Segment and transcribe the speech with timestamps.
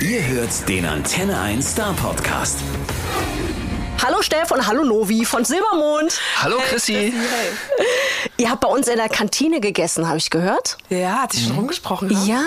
[0.00, 2.60] Ihr hört den Antenne 1 Star Podcast.
[4.00, 6.20] Hallo Steff und hallo Novi von Silbermond.
[6.36, 7.12] Hallo Chrissy.
[8.40, 10.78] Ihr habt bei uns in der Kantine gegessen, habe ich gehört.
[10.90, 12.06] Ja, hat sich schon rumgesprochen.
[12.06, 12.14] Ne?
[12.24, 12.42] Ja,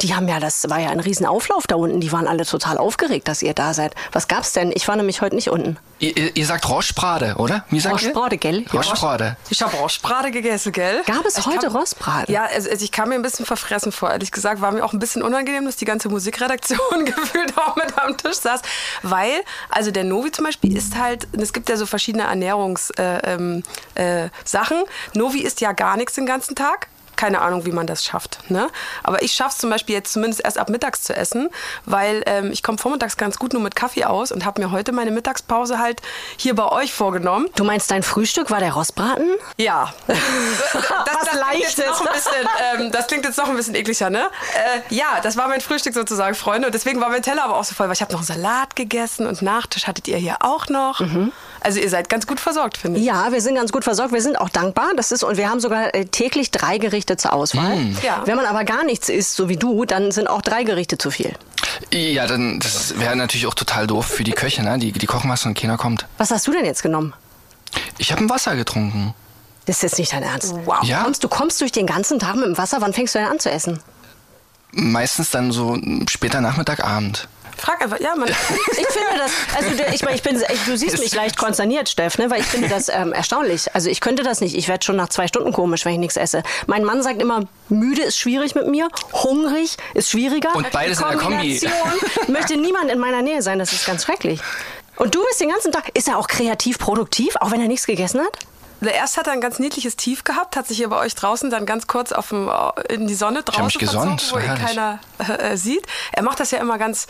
[0.00, 2.00] die haben ja, das war ja ein Riesenauflauf da unten.
[2.00, 3.94] Die waren alle total aufgeregt, dass ihr da seid.
[4.12, 4.70] Was gab's denn?
[4.72, 5.78] Ich war nämlich heute nicht unten.
[5.98, 7.64] Ihr, ihr- sagt Roschbrade, oder?
[7.70, 8.08] Wie sagt ihr?
[8.10, 8.60] Roschbrade, gell?
[8.70, 8.80] Ja.
[8.80, 9.36] Roschbrade.
[9.50, 11.02] Ich habe Rostbrate gegessen, gell?
[11.06, 12.32] Gab es Ich heute kam- Rostbraten?
[12.32, 14.60] Ja, also, also ich kam mir ein bisschen verfressen vor, ehrlich gesagt.
[14.60, 18.36] War mir auch ein bisschen unangenehm, dass die ganze Musikredaktion gefühlt auch mit am Tisch
[18.36, 18.60] saß.
[19.02, 19.32] Weil,
[19.70, 22.94] also der Novi zum Beispiel ist halt, es gibt ja so verschiedene Ernährungssachen.
[23.04, 23.62] Äh, ähm,
[23.96, 24.28] äh.
[25.16, 26.88] Novi isst ja gar nichts den ganzen Tag.
[27.16, 28.40] Keine Ahnung, wie man das schafft.
[28.50, 28.68] Ne?
[29.02, 31.48] Aber ich schaffe es zum Beispiel jetzt zumindest erst ab mittags zu essen,
[31.86, 34.92] weil ähm, ich komme vormittags ganz gut nur mit Kaffee aus und habe mir heute
[34.92, 36.02] meine Mittagspause halt
[36.36, 37.48] hier bei euch vorgenommen.
[37.56, 39.30] Du meinst, dein Frühstück war der Rostbraten?
[39.56, 39.94] Ja.
[41.06, 41.76] Das, Was klingt Leichtes.
[41.76, 44.28] jetzt noch ein bisschen, ähm, das klingt jetzt noch ein bisschen ekliger, ne?
[44.88, 46.66] Äh, ja, das war mein Frühstück sozusagen, Freunde.
[46.68, 48.76] Und deswegen war mein Teller aber auch so voll, weil ich habe noch einen Salat
[48.76, 51.00] gegessen und Nachtisch hattet ihr hier auch noch.
[51.60, 53.06] Also ihr seid ganz gut versorgt, finde ich.
[53.06, 54.12] Ja, wir sind ganz gut versorgt.
[54.12, 54.90] Wir sind auch dankbar.
[54.96, 57.78] Das ist, und wir haben sogar äh, täglich drei Gerichte zur Auswahl.
[58.02, 58.22] Ja.
[58.24, 61.10] Wenn man aber gar nichts isst, so wie du, dann sind auch drei Gerichte zu
[61.10, 61.34] viel.
[61.92, 64.78] Ja, dann das wäre natürlich auch total doof für die Köche, ne?
[64.78, 66.06] Die, die kochen was und keiner kommt.
[66.18, 67.12] Was hast du denn jetzt genommen?
[67.98, 69.14] Ich habe ein Wasser getrunken.
[69.66, 70.54] Das ist jetzt nicht dein Ernst.
[70.64, 70.82] Wow.
[70.84, 71.02] Ja.
[71.02, 72.78] Kommst, du kommst durch den ganzen Tag mit dem Wasser.
[72.80, 73.80] Wann fängst du denn an zu essen?
[74.72, 77.28] Meistens dann so später Nachmittag, Abend.
[77.56, 78.28] Frag einfach, ja, man.
[78.70, 81.88] Ich finde das, also du- ich, meine, ich bin, ich, du siehst mich leicht konsterniert,
[81.88, 82.30] Steff, ne?
[82.30, 83.74] weil ich finde das ähm, erstaunlich.
[83.74, 84.54] Also ich könnte das nicht.
[84.56, 86.42] Ich werde schon nach zwei Stunden komisch, wenn ich nichts esse.
[86.66, 90.54] Mein Mann sagt immer, müde ist schwierig mit mir, hungrig ist schwieriger.
[90.54, 91.58] Und beides in der Kombi.
[91.58, 93.58] Kombination möchte niemand in meiner Nähe sein.
[93.58, 94.40] Das ist ganz schrecklich.
[94.96, 97.86] Und du bist den ganzen Tag, ist er auch kreativ, produktiv, auch wenn er nichts
[97.86, 98.38] gegessen hat?
[98.82, 101.64] Erst hat er ein ganz niedliches Tief gehabt, hat sich hier bei euch draußen dann
[101.64, 102.50] ganz kurz auf dem,
[102.90, 105.86] in die Sonne draußen verzogen, wo ihn keiner äh, sieht.
[106.12, 107.06] Er macht das ja immer ganz,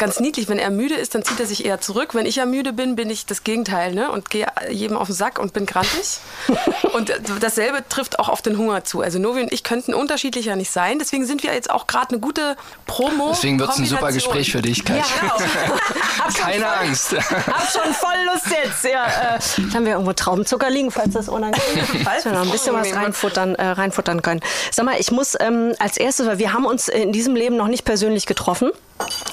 [0.00, 0.48] ganz niedlich.
[0.48, 2.14] Wenn er müde ist, dann zieht er sich eher zurück.
[2.14, 4.10] Wenn ich ja müde bin, bin ich das Gegenteil ne?
[4.10, 6.18] und gehe jedem auf den Sack und bin grantig.
[6.94, 9.02] und dasselbe trifft auch auf den Hunger zu.
[9.02, 10.98] Also Novi und ich könnten unterschiedlicher nicht sein.
[10.98, 12.56] Deswegen sind wir jetzt auch gerade eine gute
[12.86, 13.28] Promo.
[13.30, 14.10] Deswegen wird's ein super.
[14.10, 15.04] Gespräch für dich gleich.
[15.22, 15.36] Ja,
[16.24, 17.12] schon Keine voll- Angst.
[17.12, 18.84] Hab schon voll Lust jetzt.
[18.84, 19.38] Ja, äh,
[19.74, 22.04] haben wir irgendwo Traubenzucker liegen, falls das unangenehm ist.
[22.06, 24.40] Dass wir noch ein bisschen was reinfuttern, äh, reinfuttern können.
[24.72, 27.68] Sag mal, ich muss ähm, als erstes, weil wir haben uns in diesem Leben noch
[27.68, 28.70] nicht persönlich getroffen.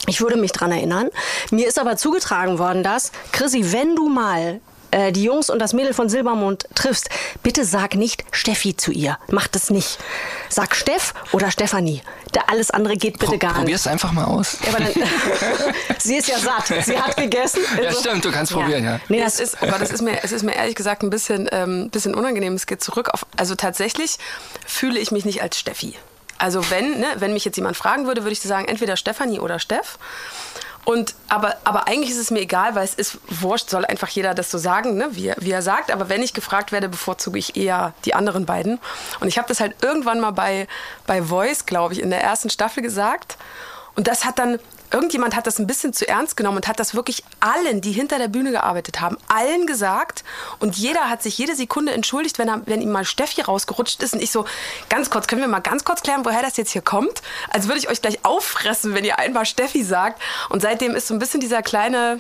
[0.08, 1.10] Ich würde mich dran erinnern.
[1.52, 4.62] Mir ist aber zugetragen worden, dass, Chrissy, wenn du mal
[4.92, 7.10] äh, die Jungs und das Mädel von Silbermond triffst,
[7.44, 9.18] bitte sag nicht Steffi zu ihr.
[9.30, 9.98] Mach das nicht.
[10.50, 12.02] Sag Steff oder Stefanie.
[12.32, 13.60] Da alles andere geht bitte Pro gar nicht.
[13.60, 14.58] probier's einfach mal aus.
[14.64, 14.94] Ja, aber dann,
[15.98, 16.68] sie ist ja satt.
[16.86, 17.62] Sie hat gegessen.
[17.82, 19.00] Ja, stimmt, du kannst probieren, ja.
[19.10, 21.50] Nee, Das das ist, aber das ist mir, es ist mir ehrlich gesagt ein bisschen,
[21.52, 22.54] ähm, bisschen unangenehm.
[22.54, 24.18] Es geht zurück auf, also tatsächlich
[24.66, 25.96] fühle ich mich nicht als Steffi.
[26.38, 29.60] Also wenn, ne, wenn mich jetzt jemand fragen würde, würde ich sagen, entweder Stefanie oder
[29.60, 29.98] Steff.
[30.86, 34.34] Und, aber, aber eigentlich ist es mir egal, weil es ist wurscht, soll einfach jeder
[34.34, 35.92] das so sagen, ne, wie, er- wie er sagt.
[35.92, 38.80] Aber wenn ich gefragt werde, bevorzuge ich eher die anderen beiden.
[39.20, 40.66] Und ich habe das halt irgendwann mal bei,
[41.06, 43.36] bei Voice, glaube ich, in der ersten Staffel gesagt.
[43.96, 44.60] Und das hat dann,
[44.92, 48.18] irgendjemand hat das ein bisschen zu ernst genommen und hat das wirklich allen, die hinter
[48.20, 50.24] der Bühne gearbeitet haben, allen gesagt.
[50.60, 54.14] Und jeder hat sich jede Sekunde entschuldigt, wenn, er, wenn ihm mal Steffi rausgerutscht ist.
[54.14, 54.46] Und ich so,
[54.90, 57.22] ganz kurz, können wir mal ganz kurz klären, woher das jetzt hier kommt?
[57.50, 60.22] Als würde ich euch gleich auffressen, wenn ihr einmal Steffi sagt.
[60.50, 62.20] Und seitdem ist so ein bisschen dieser kleine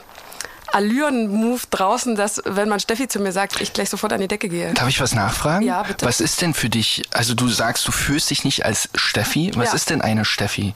[0.73, 4.49] Allüren-Move draußen, dass, wenn man Steffi zu mir sagt, ich gleich sofort an die Decke
[4.49, 4.73] gehe.
[4.73, 5.65] Darf ich was nachfragen?
[5.65, 6.05] Ja, bitte.
[6.05, 9.51] Was ist denn für dich, also du sagst, du fühlst dich nicht als Steffi.
[9.55, 9.75] Was Ja.
[9.75, 10.73] ist denn eine Steffi?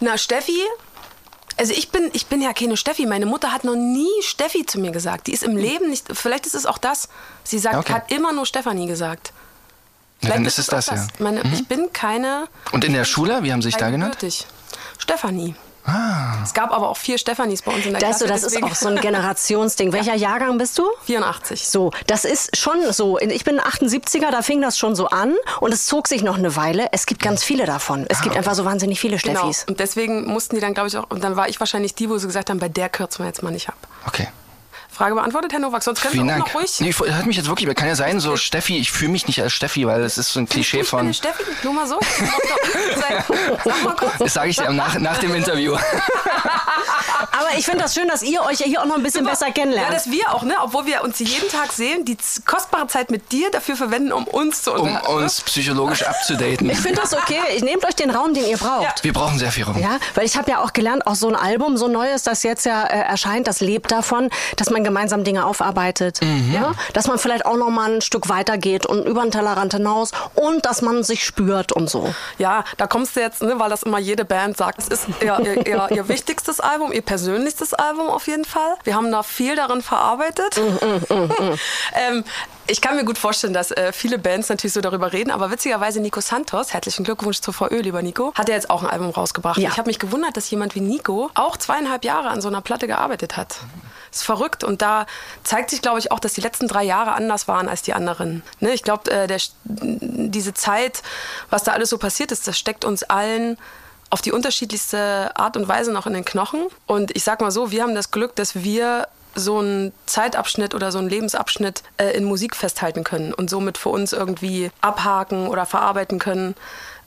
[0.00, 0.60] Na, Steffi,
[1.56, 3.06] also ich bin, ich bin ja keine Steffi.
[3.06, 5.26] Meine Mutter hat noch nie Steffi zu mir gesagt.
[5.26, 7.08] Die ist im Leben nicht, vielleicht ist es auch das.
[7.44, 7.92] Sie sagt, Okay.
[7.92, 9.32] hat immer nur Stefanie gesagt.
[10.20, 10.94] Na, dann ist es auch das, ja.
[10.96, 11.08] Mhm.
[11.18, 12.48] Meine, Ich bin keine.
[12.72, 14.18] Und in der Schule, wie haben sie sich da genannt?
[14.98, 15.54] Stefanie.
[15.88, 16.36] Ah.
[16.42, 18.42] Es gab aber auch vier Stefanis bei uns in der Das, ist so, Klasse.
[18.42, 19.92] das ist deswegen- auch so ein Generationsding.
[19.92, 20.84] Welcher Jahrgang bist du?
[21.04, 21.68] 84.
[21.68, 23.18] So, das ist schon so.
[23.18, 26.54] Ich bin 78er, da fing das schon so an und es zog sich noch eine
[26.56, 26.88] Weile.
[26.92, 28.06] Es gibt ganz viele davon.
[28.08, 29.40] Es gibt einfach so wahnsinnig viele Genau.
[29.40, 29.64] Steffis.
[29.68, 31.06] Und deswegen mussten die dann, glaube ich, auch.
[31.10, 33.42] Und dann war ich wahrscheinlich die, wo sie gesagt haben, bei der kürzen wir jetzt
[33.42, 33.76] mal nicht ab.
[34.06, 34.28] Okay.
[34.98, 35.82] Frage beantwortet, Herr Nowak.
[35.82, 36.54] Sonst können Vielen wir auch Dank.
[36.54, 36.80] noch ruhig.
[36.80, 39.40] Nee, ich- hat mich jetzt wirklich, kann ja sein, so Steffi, ich fühle mich nicht
[39.40, 41.14] als Steffi, weil es ist so ein Klischee ich von.
[41.14, 41.98] Steffi, nur mal so.
[43.64, 44.12] Sag mal kurz.
[44.18, 45.76] Das sage ich dir nach, nach dem Interview.
[47.32, 49.88] Aber ich finde das schön, dass ihr euch hier auch noch ein bisschen besser kennenlernt.
[49.88, 53.32] Ja, dass wir auch, ne, obwohl wir uns jeden Tag sehen, die kostbare Zeit mit
[53.32, 56.68] dir dafür verwenden, um uns zu Um uns psychologisch abzudaten.
[56.70, 57.40] Ich finde das okay.
[57.54, 58.82] Ich nehmt euch den Raum, den ihr braucht.
[58.82, 58.94] Ja.
[59.02, 59.78] Wir brauchen sehr viel Raum.
[59.78, 62.42] Ja, weil ich habe ja auch gelernt, auch so ein Album, so ein neues, das
[62.42, 66.20] jetzt ja äh, erscheint, das lebt davon, dass man gemeinsam Dinge aufarbeitet.
[66.22, 66.52] Mhm.
[66.52, 66.72] Ja?
[66.92, 70.12] Dass man vielleicht auch noch mal ein Stück weiter geht und über den Tellerrand hinaus
[70.34, 72.14] und dass man sich spürt und so.
[72.38, 75.38] Ja, da kommst du jetzt, ne, weil das immer jede Band sagt, es ist ihr,
[75.40, 78.76] ihr, ihr, ihr wichtigstes Album, ihr persönlichstes Album auf jeden Fall.
[78.84, 80.58] Wir haben da viel darin verarbeitet.
[80.58, 81.58] Mm, mm, mm,
[81.94, 82.24] ähm,
[82.66, 86.00] ich kann mir gut vorstellen, dass äh, viele Bands natürlich so darüber reden, aber witzigerweise
[86.00, 89.56] Nico Santos, herzlichen Glückwunsch zur VÖ, lieber Nico, hat ja jetzt auch ein Album rausgebracht.
[89.56, 89.70] Ja.
[89.70, 92.86] Ich habe mich gewundert, dass jemand wie Nico auch zweieinhalb Jahre an so einer Platte
[92.86, 93.56] gearbeitet hat.
[94.10, 95.06] Das ist verrückt und da
[95.44, 98.42] zeigt sich, glaube ich, auch, dass die letzten drei Jahre anders waren als die anderen.
[98.60, 98.72] Ne?
[98.72, 101.02] Ich glaube, äh, diese Zeit,
[101.48, 103.56] was da alles so passiert ist, das steckt uns allen
[104.10, 106.66] auf die unterschiedlichste Art und Weise noch in den Knochen.
[106.86, 110.92] Und ich sag mal so, wir haben das Glück, dass wir so einen Zeitabschnitt oder
[110.92, 115.66] so einen Lebensabschnitt äh, in Musik festhalten können und somit für uns irgendwie abhaken oder
[115.66, 116.54] verarbeiten können.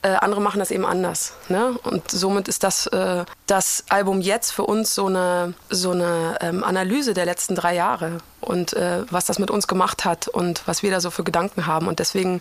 [0.04, 1.34] Äh, andere machen das eben anders.
[1.48, 1.78] Ne?
[1.84, 6.64] Und somit ist das, äh, das Album jetzt für uns so eine, so eine ähm,
[6.64, 10.82] Analyse der letzten drei Jahre und äh, was das mit uns gemacht hat und was
[10.82, 11.86] wir da so für Gedanken haben.
[11.86, 12.40] Und deswegen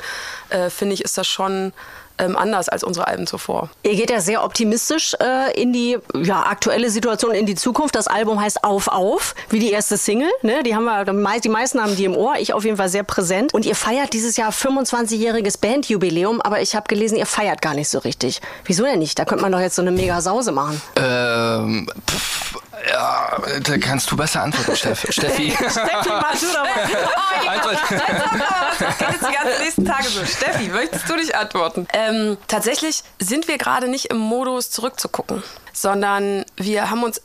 [0.50, 1.72] äh, finde ich, ist das schon
[2.18, 3.70] anders als unsere Alben zuvor.
[3.84, 7.96] Ihr geht ja sehr optimistisch äh, in die ja, aktuelle Situation, in die Zukunft.
[7.96, 10.30] Das Album heißt Auf Auf, wie die erste Single.
[10.42, 10.64] Ne?
[10.64, 11.06] Die haben wir,
[11.40, 13.54] die meisten haben die im Ohr, ich auf jeden Fall sehr präsent.
[13.54, 17.90] Und ihr feiert dieses Jahr 25-jähriges Bandjubiläum, aber ich habe gelesen, ihr feiert gar nicht
[17.90, 18.42] so richtig.
[18.66, 19.18] Wieso denn nicht?
[19.18, 20.82] Da könnte man doch jetzt so eine mega Sause machen.
[20.96, 22.58] Ähm, pff,
[22.90, 25.06] ja, da kannst du besser antworten, Steff.
[25.10, 25.52] Steffi.
[25.52, 27.62] Steffi, mach du doch mal.
[28.80, 30.26] Das jetzt die ganzen nächsten Tage so.
[30.26, 31.88] Steffi, möchtest du nicht antworten?
[31.94, 35.44] Ähm, tatsächlich sind wir gerade nicht im Modus zurückzugucken,
[35.74, 37.22] sondern wir haben uns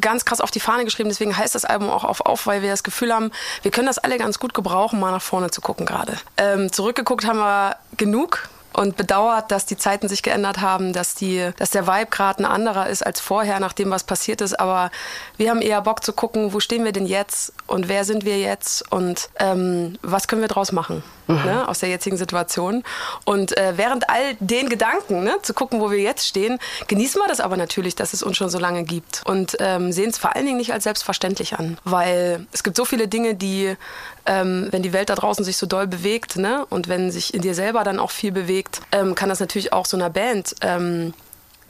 [0.00, 1.08] ganz krass auf die Fahne geschrieben.
[1.08, 3.32] Deswegen heißt das Album auch auf, auf, weil wir das Gefühl haben,
[3.62, 6.16] wir können das alle ganz gut gebrauchen, mal nach vorne zu gucken gerade.
[6.36, 11.50] Ähm, zurückgeguckt haben wir genug und bedauert, dass die Zeiten sich geändert haben, dass, die,
[11.56, 14.58] dass der Vibe gerade ein anderer ist als vorher, nachdem was passiert ist.
[14.58, 14.90] Aber
[15.36, 18.38] wir haben eher Bock zu gucken, wo stehen wir denn jetzt und wer sind wir
[18.38, 21.44] jetzt und ähm, was können wir draus machen mhm.
[21.44, 22.82] ne, aus der jetzigen Situation.
[23.24, 26.58] Und äh, während all den Gedanken, ne, zu gucken, wo wir jetzt stehen,
[26.88, 30.10] genießen wir das aber natürlich, dass es uns schon so lange gibt und ähm, sehen
[30.10, 33.76] es vor allen Dingen nicht als selbstverständlich an, weil es gibt so viele Dinge, die
[34.26, 36.66] ähm, wenn die Welt da draußen sich so doll bewegt ne?
[36.70, 39.86] und wenn sich in dir selber dann auch viel bewegt, ähm, kann das natürlich auch
[39.86, 41.12] so einer Band ähm,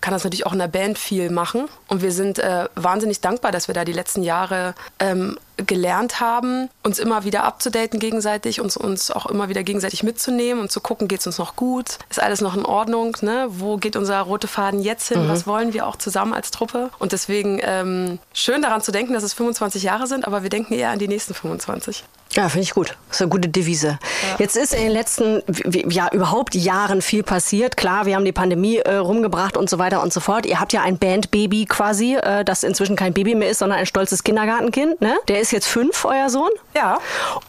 [0.01, 1.69] kann das natürlich auch in der Band viel machen.
[1.89, 6.71] Und wir sind äh, wahnsinnig dankbar, dass wir da die letzten Jahre ähm, gelernt haben,
[6.83, 11.07] uns immer wieder abzudaten gegenseitig, uns, uns auch immer wieder gegenseitig mitzunehmen und zu gucken,
[11.07, 13.47] geht es uns noch gut, ist alles noch in Ordnung, ne?
[13.51, 15.29] wo geht unser roter Faden jetzt hin, mhm.
[15.29, 16.91] was wollen wir auch zusammen als Truppe.
[16.99, 20.73] Und deswegen ähm, schön daran zu denken, dass es 25 Jahre sind, aber wir denken
[20.73, 22.05] eher an die nächsten 25.
[22.33, 22.97] Ja, finde ich gut.
[23.09, 23.99] Das ist eine gute Devise.
[23.99, 24.37] Ja.
[24.39, 25.43] Jetzt ist in den letzten,
[25.91, 27.77] ja, überhaupt Jahren viel passiert.
[27.77, 30.47] Klar, wir haben die Pandemie äh, rumgebracht und so weiter und so fort.
[30.47, 33.87] Ihr habt ja ein Bandbaby quasi, äh, das inzwischen kein Baby mehr ist, sondern ein
[33.87, 35.01] stolzes Kindergartenkind.
[35.01, 35.17] Ne?
[35.27, 36.51] Der ist jetzt fünf, euer Sohn.
[36.77, 36.99] Ja.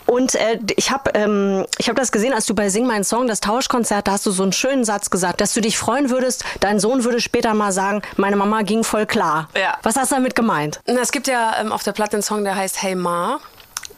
[0.08, 3.40] Und äh, ich habe ähm, hab das gesehen, als du bei Sing Mein Song, das
[3.40, 6.80] Tauschkonzert, da hast du so einen schönen Satz gesagt, dass du dich freuen würdest, dein
[6.80, 9.48] Sohn würde später mal sagen, meine Mama ging voll klar.
[9.56, 9.78] Ja.
[9.84, 10.80] Was hast du damit gemeint?
[10.86, 13.40] Es gibt ja ähm, auf der Platte einen Song, der heißt Hey Ma.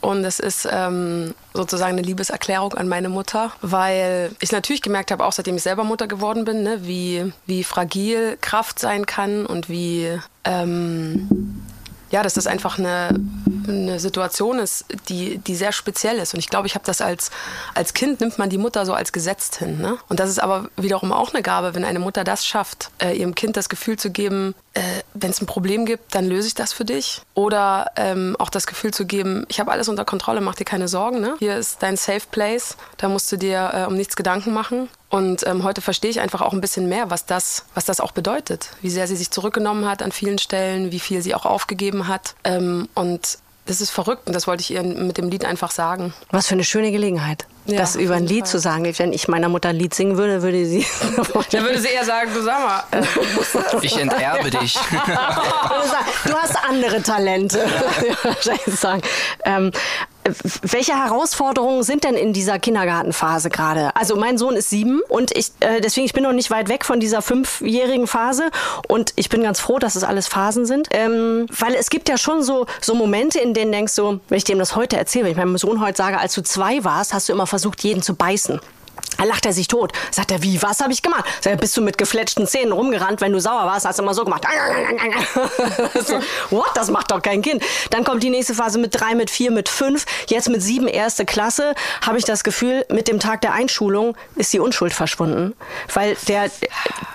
[0.03, 5.23] Und es ist ähm, sozusagen eine Liebeserklärung an meine Mutter, weil ich natürlich gemerkt habe,
[5.23, 9.69] auch seitdem ich selber Mutter geworden bin, ne, wie, wie fragil Kraft sein kann und
[9.69, 11.63] wie, ähm,
[12.11, 13.17] ja, dass das einfach eine,
[13.65, 16.33] eine Situation ist, die, die sehr speziell ist.
[16.33, 17.31] Und ich glaube, ich habe das als,
[17.73, 19.79] als Kind, nimmt man die Mutter so als gesetzt hin.
[19.79, 19.97] Ne?
[20.09, 23.35] Und das ist aber wiederum auch eine Gabe, wenn eine Mutter das schafft, äh, ihrem
[23.35, 24.81] Kind das Gefühl zu geben, äh,
[25.13, 27.22] wenn es ein Problem gibt, dann löse ich das für dich.
[27.34, 30.88] Oder ähm, auch das Gefühl zu geben, ich habe alles unter Kontrolle, mach dir keine
[30.88, 31.22] Sorgen.
[31.22, 31.36] Ne?
[31.39, 34.89] Hier ist dein Safe Place, da musst du dir äh, um nichts Gedanken machen.
[35.10, 38.13] Und ähm, heute verstehe ich einfach auch ein bisschen mehr, was das, was das auch
[38.13, 38.72] bedeutet.
[38.82, 42.36] Wie sehr sie sich zurückgenommen hat an vielen Stellen, wie viel sie auch aufgegeben hat.
[42.44, 46.13] Ähm, und das ist verrückt und das wollte ich ihr mit dem Lied einfach sagen.
[46.32, 48.51] Was für eine schöne Gelegenheit, ja, das über ein Lied Fall.
[48.51, 48.93] zu sagen.
[48.98, 50.86] Wenn ich meiner Mutter ein Lied singen würde, würde sie.
[51.51, 52.84] Dann würde sie eher sagen, du sag mal.
[52.91, 53.03] Äh,
[53.82, 54.74] ich enterbe dich.
[56.25, 57.60] du hast andere Talente.
[58.43, 58.55] Ja.
[58.67, 59.01] sagen.
[59.46, 59.72] Ähm,
[60.62, 63.96] welche Herausforderungen sind denn in dieser Kindergartenphase gerade?
[63.96, 66.86] Also mein Sohn ist sieben und ich äh, deswegen ich bin noch nicht weit weg
[66.86, 68.50] von dieser fünfjährigen Phase
[68.88, 72.18] und ich bin ganz froh, dass es alles Phasen sind, ähm, weil es gibt ja
[72.18, 75.32] schon so so Momente, in denen denkst du, wenn ich dem das heute erzähle, wenn
[75.32, 78.15] ich meinem Sohn heute sage, als du zwei warst, hast du immer versucht, jeden zu
[78.15, 78.60] beißen.
[79.17, 79.91] Da lacht er sich tot.
[80.12, 81.25] Sagt er, wie, was habe ich gemacht?
[81.41, 84.13] Sagt er, bist du mit gefletschten Zähnen rumgerannt, wenn du sauer warst, hast du immer
[84.13, 84.46] so gemacht.
[86.05, 86.72] so, what?
[86.75, 87.63] Das macht doch kein Kind.
[87.89, 90.05] Dann kommt die nächste Phase mit drei, mit vier, mit fünf.
[90.27, 94.53] Jetzt mit sieben erste Klasse habe ich das Gefühl, mit dem Tag der Einschulung ist
[94.53, 95.53] die Unschuld verschwunden.
[95.93, 96.50] Weil der,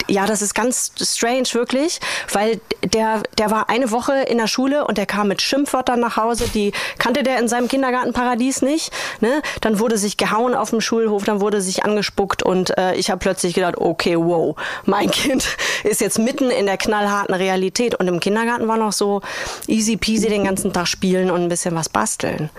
[0.06, 2.00] ja, das ist ganz strange, wirklich.
[2.32, 6.16] Weil der, der war eine Woche in der Schule und der kam mit Schimpfwörtern nach
[6.16, 6.48] Hause.
[6.48, 8.92] Die kannte der in seinem Kindergartenparadies nicht.
[9.20, 9.42] Ne?
[9.60, 13.18] Dann wurde sich gehauen auf dem Schulhof, dann wurde sich angespuckt und äh, ich habe
[13.18, 18.20] plötzlich gedacht, okay, wow, mein Kind ist jetzt mitten in der knallharten Realität und im
[18.20, 19.20] Kindergarten war noch so
[19.66, 22.50] easy peasy den ganzen Tag spielen und ein bisschen was basteln.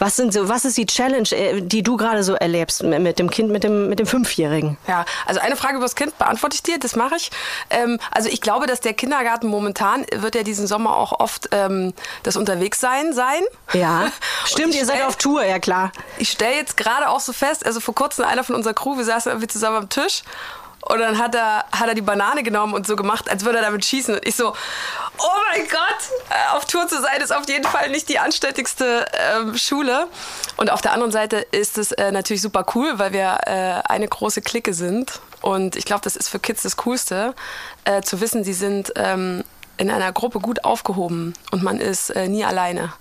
[0.00, 3.30] Was sind so, was ist die Challenge, äh, die du gerade so erlebst mit dem
[3.30, 4.78] Kind, mit dem, mit dem Fünfjährigen?
[4.88, 7.30] Ja, also eine Frage über das Kind beantworte ich dir, das mache ich.
[7.68, 11.92] Ähm, also ich glaube, dass der Kindergarten momentan wird ja diesen Sommer auch oft ähm,
[12.22, 13.42] das Unterwegssein sein.
[13.74, 14.10] Ja,
[14.46, 15.92] stimmt, ihr seid auf Tour, ja klar.
[16.18, 19.04] Ich stelle jetzt gerade auch so fest, also vor kurzem einer von unserer Crew, wir
[19.04, 20.22] saßen irgendwie zusammen am Tisch
[20.82, 23.64] und dann hat er, hat er die Banane genommen und so gemacht, als würde er
[23.64, 24.14] damit schießen.
[24.14, 24.48] Und ich so,
[25.18, 29.04] oh mein Gott, äh, auf Tour zu sein ist auf jeden Fall nicht die anständigste
[29.12, 30.06] ähm, Schule.
[30.56, 34.08] Und auf der anderen Seite ist es äh, natürlich super cool, weil wir äh, eine
[34.08, 35.20] große Clique sind.
[35.42, 37.34] Und ich glaube, das ist für Kids das Coolste,
[37.84, 39.44] äh, zu wissen, sie sind ähm,
[39.76, 42.92] in einer Gruppe gut aufgehoben und man ist äh, nie alleine.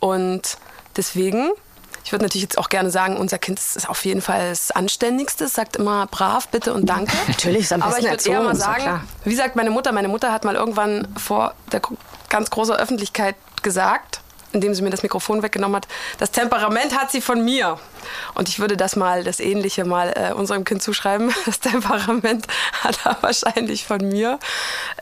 [0.00, 0.58] Und
[0.96, 1.50] deswegen
[2.08, 5.46] ich würde natürlich jetzt auch gerne sagen, unser Kind ist auf jeden Fall das Anständigste,
[5.46, 7.14] sagt immer brav, bitte und danke.
[7.28, 10.08] Natürlich ist am Aber besten ich würde eher mal sagen, wie sagt meine Mutter, meine
[10.08, 11.82] Mutter hat mal irgendwann vor der
[12.30, 15.88] ganz großen Öffentlichkeit gesagt, indem sie mir das Mikrofon weggenommen hat,
[16.18, 17.78] das Temperament hat sie von mir.
[18.34, 21.32] Und ich würde das mal, das Ähnliche mal äh, unserem Kind zuschreiben.
[21.48, 22.46] Das Temperament
[22.82, 24.38] hat er wahrscheinlich von mir.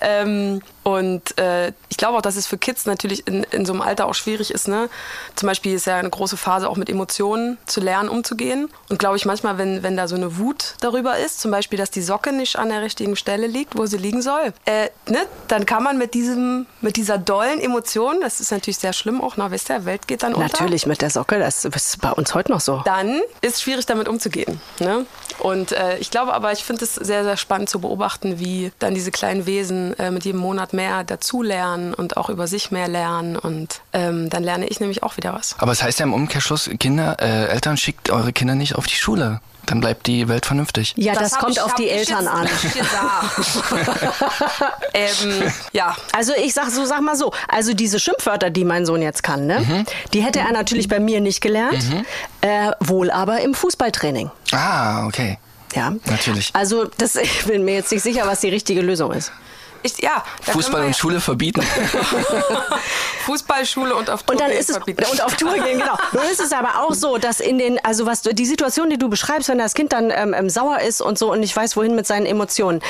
[0.00, 3.82] Ähm, und äh, ich glaube auch, dass es für Kids natürlich in, in so einem
[3.82, 4.68] Alter auch schwierig ist.
[4.68, 4.88] Ne?
[5.34, 8.68] Zum Beispiel ist ja eine große Phase auch mit Emotionen zu lernen, umzugehen.
[8.88, 11.90] Und glaube ich manchmal, wenn, wenn da so eine Wut darüber ist, zum Beispiel, dass
[11.90, 15.26] die Socke nicht an der richtigen Stelle liegt, wo sie liegen soll, äh, ne?
[15.48, 19.35] dann kann man mit, diesem, mit dieser dollen Emotion, das ist natürlich sehr schlimm auch,
[19.36, 20.46] na wisst ihr, Welt geht dann unter.
[20.46, 22.82] Natürlich mit der Socke, das ist bei uns heute noch so.
[22.84, 24.60] Dann ist es schwierig damit umzugehen.
[24.80, 25.06] Ne?
[25.38, 28.94] Und äh, ich glaube aber, ich finde es sehr, sehr spannend zu beobachten, wie dann
[28.94, 33.36] diese kleinen Wesen äh, mit jedem Monat mehr dazulernen und auch über sich mehr lernen.
[33.36, 35.56] Und ähm, dann lerne ich nämlich auch wieder was.
[35.58, 38.86] Aber es das heißt ja im Umkehrschluss, Kinder, äh, Eltern schickt eure Kinder nicht auf
[38.86, 39.40] die Schule.
[39.66, 40.94] Dann bleibt die Welt vernünftig.
[40.96, 42.46] Ja, das, das kommt ich, auf die Eltern an.
[44.94, 45.96] ähm, ja.
[46.12, 47.32] Also ich sag so, sag mal so.
[47.48, 49.84] Also diese Schimpfwörter, die mein Sohn jetzt kann, ne, mhm.
[50.14, 52.04] die hätte er natürlich bei mir nicht gelernt, mhm.
[52.42, 54.30] äh, wohl aber im Fußballtraining.
[54.52, 55.38] Ah, okay.
[55.74, 56.50] Ja, natürlich.
[56.52, 59.32] Also das, ich bin mir jetzt nicht sicher, was die richtige Lösung ist.
[59.82, 60.94] Ich, ja, Fußball und ja.
[60.94, 61.62] Schule verbieten.
[63.26, 65.04] Fußball, Schule und auf Tour und dann ist es, verbieten.
[65.10, 65.96] Und auf Tour gehen, genau.
[66.12, 68.98] Nun ist es aber auch so, dass in den, also was du, die Situation, die
[68.98, 71.76] du beschreibst, wenn das Kind dann ähm, ähm sauer ist und so und nicht weiß,
[71.76, 72.80] wohin mit seinen Emotionen,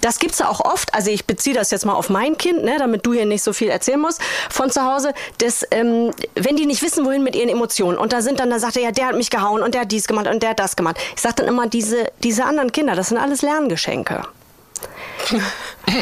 [0.00, 0.94] das gibt es ja auch oft.
[0.94, 3.52] Also ich beziehe das jetzt mal auf mein Kind, ne, damit du hier nicht so
[3.52, 5.14] viel erzählen musst von zu Hause.
[5.38, 8.58] Dass, ähm, wenn die nicht wissen, wohin mit ihren Emotionen und da sind dann, da
[8.58, 10.58] sagt er, ja, der hat mich gehauen und der hat dies gemacht und der hat
[10.58, 10.96] das gemacht.
[11.14, 14.22] Ich sage dann immer, diese, diese anderen Kinder, das sind alles Lerngeschenke.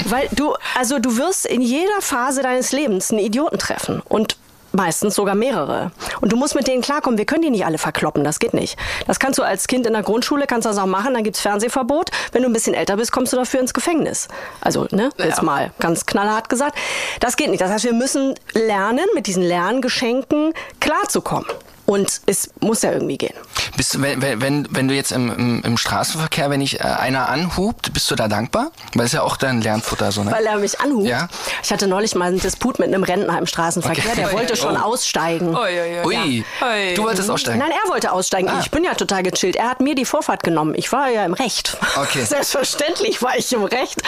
[0.07, 4.37] Weil du, also du wirst in jeder Phase deines Lebens einen Idioten treffen und
[4.77, 5.91] meistens sogar mehrere.
[6.21, 7.19] Und du musst mit denen klarkommen.
[7.19, 8.79] Wir können die nicht alle verkloppen, das geht nicht.
[9.07, 11.37] Das kannst du als Kind in der Grundschule, kannst du das auch machen, dann gibt
[11.37, 12.11] es Fernsehverbot.
[12.33, 14.29] Wenn du ein bisschen älter bist, kommst du dafür ins Gefängnis.
[14.61, 15.43] Also, ne, jetzt ja.
[15.43, 16.77] mal ganz knallhart gesagt.
[17.21, 17.61] Das geht nicht.
[17.61, 21.47] Das heißt, wir müssen lernen, mit diesen Lerngeschenken klarzukommen.
[21.87, 23.35] Und es muss ja irgendwie gehen.
[23.77, 27.29] Bist du, wenn, wenn, wenn du jetzt im, im, im Straßenverkehr, wenn dich äh, einer
[27.29, 28.71] anhubt, bist du da dankbar?
[28.95, 30.33] Weil es ja auch dein Lernfutter so, ne?
[30.33, 31.07] Weil er mich anhubt?
[31.07, 31.29] Ja.
[31.63, 34.17] Ich hatte neulich mal einen Disput mit einem Rentner im Straßenverkehr, okay.
[34.17, 34.81] der wollte schon oh.
[34.81, 35.55] aussteigen.
[35.55, 36.45] Ui, ui, ui.
[36.61, 36.95] Ja.
[36.95, 37.61] Du wolltest aussteigen?
[37.61, 38.49] Nein, er wollte aussteigen.
[38.49, 38.61] Ah.
[38.61, 39.57] Ich bin ja total gechillt.
[39.57, 40.75] Er hat mir die Vorfahrt genommen.
[40.77, 41.77] Ich war ja im Recht.
[41.97, 42.25] Okay.
[42.25, 44.03] Selbstverständlich war ich im Recht.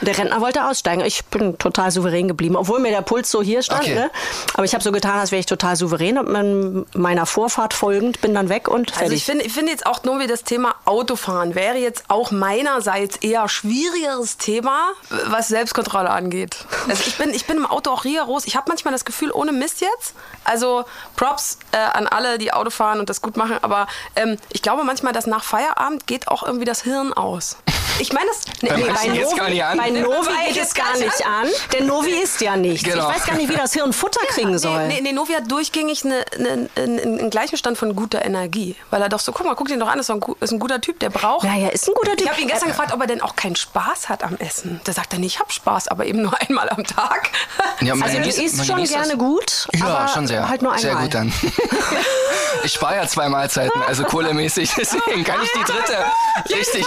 [0.00, 1.04] Und der Rentner wollte aussteigen.
[1.04, 3.82] Ich bin total souverän geblieben, obwohl mir der Puls so hier stand.
[3.82, 3.94] Okay.
[3.94, 4.10] Ne?
[4.54, 6.18] Aber ich habe so getan, als wäre ich total souverän.
[6.18, 9.02] Und meiner meiner Vorfahrt folgend, bin dann weg und fertig.
[9.02, 12.30] Also ich finde ich find jetzt auch nur wie das Thema Autofahren wäre jetzt auch
[12.30, 14.92] meinerseits eher schwierigeres Thema,
[15.26, 16.64] was Selbstkontrolle angeht.
[16.88, 18.46] Also ich bin, ich bin im Auto auch rigoros.
[18.46, 20.14] Ich habe manchmal das Gefühl, ohne Mist jetzt,
[20.44, 20.84] also
[21.16, 24.84] Props äh, an alle, die Auto fahren und das gut machen, aber ähm, ich glaube
[24.84, 27.56] manchmal, dass nach Feierabend geht auch irgendwie das Hirn aus.
[27.98, 28.40] Ich meine das.
[28.62, 28.76] Nee, bei
[29.08, 29.78] Novi- gar nicht an.
[29.78, 32.82] Bei Novi geht es gar nicht an, denn Novi isst ja nichts.
[32.88, 33.08] Genau.
[33.10, 34.86] Ich weiß gar nicht, wie das Hirn Futter kriegen soll.
[34.88, 38.76] Nee, nee, Novi hat durchgängig eine, eine, einen, einen gleichen Stand von guter Energie.
[38.90, 40.80] Weil er doch so, guck mal, guck den doch an, ist, ein, ist ein guter
[40.80, 41.44] Typ, der braucht.
[41.44, 42.22] Naja, ist ein guter Typ.
[42.22, 44.80] Ich habe ihn gestern gefragt, ob er denn auch keinen Spaß hat am Essen.
[44.84, 47.30] Da sagt er, nee, ich habe Spaß, aber eben nur einmal am Tag.
[47.80, 50.48] Ja, Also du isst schon gerne gut, Ja, aber schon sehr.
[50.48, 51.04] halt nur Sehr einmal.
[51.04, 51.32] gut dann.
[52.64, 56.04] ich spare ja zwei Mahlzeiten, also kohlemäßig, deswegen kann ich die dritte.
[56.56, 56.84] Richtig.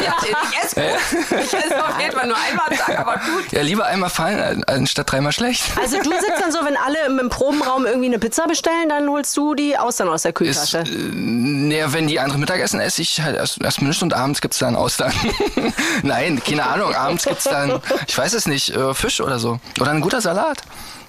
[0.00, 1.40] Ich esse gut.
[1.44, 3.52] Ich esse auf jeden Fall nur einmal am Tag, aber gut.
[3.52, 5.62] Ja, lieber einmal fallen, anstatt dreimal schlecht.
[5.80, 9.36] Also du sitzt dann so, wenn alle im Probenraum irgendwie eine Pizza bestellen, dann holst
[9.36, 10.78] du die Austern aus der Ist, Kühltasche.
[10.78, 10.84] äh,
[11.14, 14.76] naja, wenn die andere Mittagessen esse ich halt erst, erst nicht und abends gibt's dann
[14.76, 15.12] Austern.
[16.02, 16.94] Nein, keine Ahnung.
[16.94, 19.58] Abends gibt's dann, ich weiß es nicht, äh, Fisch oder so.
[19.80, 20.58] Oder ein guter Salat.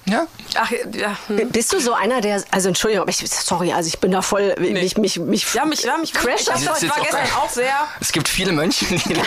[0.07, 0.27] Ja.
[0.55, 1.17] Ach, ja.
[1.27, 1.49] hm.
[1.49, 4.55] Bist du so einer, der, also Entschuldigung, aber ich, sorry, also ich bin da voll,
[4.59, 7.03] mich, mich, mich, Ja, mich, ja, mich Crash ich, hab das doch, ich war auch
[7.03, 7.73] gestern auch sehr.
[7.99, 9.25] Es gibt viele Mönche, die leben,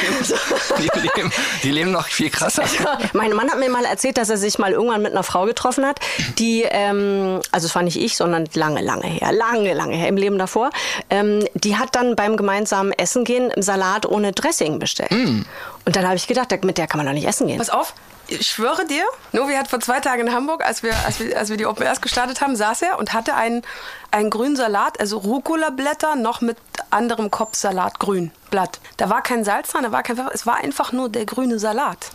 [0.78, 1.32] die leben,
[1.64, 2.62] die leben noch viel krasser.
[3.12, 5.84] Mein Mann hat mir mal erzählt, dass er sich mal irgendwann mit einer Frau getroffen
[5.84, 5.98] hat,
[6.38, 10.16] die, ähm, also es war nicht ich, sondern lange, lange her, lange, lange her im
[10.16, 10.70] Leben davor,
[11.10, 15.10] ähm, die hat dann beim gemeinsamen Essen gehen Salat ohne Dressing bestellt.
[15.10, 15.42] Mm.
[15.84, 17.58] Und dann habe ich gedacht, mit der kann man doch nicht essen gehen.
[17.58, 17.94] Pass auf,
[18.28, 21.48] ich schwöre dir, Novi hat vor zwei Tagen in Hamburg, als wir, als wir, als
[21.48, 23.62] wir die Open Airs gestartet haben, saß er und hatte einen,
[24.10, 26.58] einen grünen Salat, also Rucola-Blätter noch mit
[26.90, 28.80] anderem Kopfsalat, grün, Blatt.
[28.98, 31.58] Da war kein Salz dran, da war kein Pfeffer, es war einfach nur der grüne
[31.58, 32.10] Salat.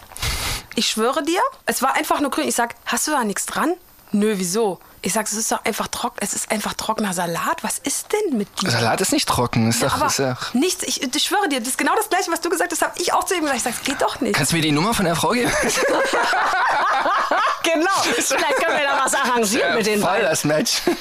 [0.75, 2.47] Ich schwöre dir, es war einfach nur grün.
[2.47, 3.73] Ich sag, hast du da nichts dran?
[4.11, 4.79] Nö, wieso?
[5.05, 7.61] Ich sag, es ist doch einfach trocken, es ist einfach trockener Salat.
[7.61, 8.71] Was ist denn mit dir?
[8.71, 9.67] Salat ist nicht trocken.
[9.69, 12.31] Ist doch, Aber ist ja, nichts, ich, ich schwöre dir, das ist genau das Gleiche,
[12.31, 13.57] was du gesagt hast, habe ich auch zu ihm gesagt.
[13.57, 14.33] Ich sag, es geht doch nicht.
[14.33, 15.51] kannst du mir die Nummer von der Frau geben?
[17.63, 17.89] genau.
[18.03, 20.25] Vielleicht können wir da was arrangieren mit den Voll beiden.
[20.29, 20.81] das Match.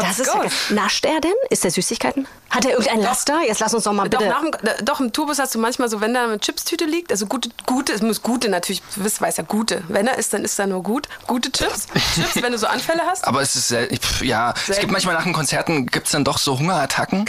[0.00, 0.42] Das ist ja,
[0.74, 1.32] nascht er denn?
[1.50, 2.26] Ist der Süßigkeiten?
[2.50, 3.40] Hat er irgendein Laster?
[3.46, 4.30] Jetzt lass uns doch mal Doch, bitte.
[4.30, 7.10] nach dem, äh, doch, im Tourbus hast du manchmal so, wenn da eine Chipstüte liegt,
[7.10, 9.82] also gute, gute, es muss gute natürlich, du wisst, weiß ja, gute.
[9.88, 11.08] Wenn er ist, dann ist er nur gut.
[11.26, 11.86] Gute Chips.
[12.14, 13.24] Chips, wenn du so Anfälle hast.
[13.26, 16.38] Aber es ist sel- pf, ja, es gibt manchmal nach den Konzerten gibt's dann doch
[16.38, 17.24] so Hungerattacken.